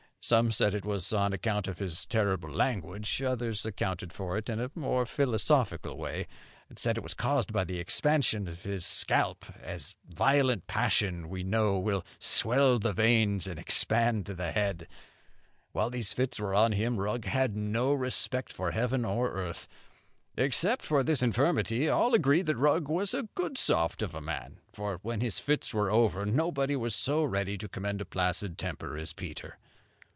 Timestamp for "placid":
28.05-28.59